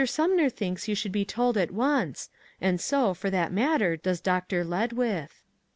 [0.03, 4.63] Sumner thinks you should be told at once, and so, for that matter, does Dr.
[4.65, 5.43] Ledwith."